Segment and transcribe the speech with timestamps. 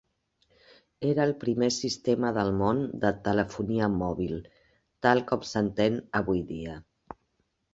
[1.09, 4.35] Era el primer sistema del món de telefonia mòbil
[5.07, 6.81] tal com s'entén avui dia.